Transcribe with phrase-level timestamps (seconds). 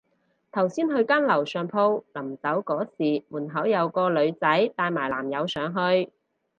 [0.51, 6.11] 頭先去間樓上鋪，臨走嗰時門口有個女仔帶埋男友上去